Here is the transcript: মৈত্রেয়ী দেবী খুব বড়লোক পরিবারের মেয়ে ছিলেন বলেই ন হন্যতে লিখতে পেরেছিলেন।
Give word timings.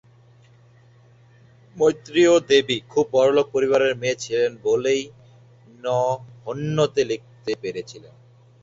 মৈত্রেয়ী 1.75 2.33
দেবী 2.49 2.77
খুব 2.89 3.05
বড়লোক 3.13 3.45
পরিবারের 3.51 3.93
মেয়ে 3.95 4.21
ছিলেন 4.23 4.51
বলেই 4.63 5.01
ন 5.79 5.85
হন্যতে 6.45 7.01
লিখতে 7.03 7.51
পেরেছিলেন। 7.61 8.13